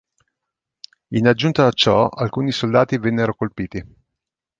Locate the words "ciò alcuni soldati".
1.71-2.97